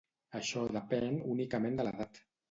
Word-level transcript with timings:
Això 0.37 0.61
depèn 0.77 1.19
únicament 1.33 1.77
de 1.81 1.85
l'edat. 1.89 2.19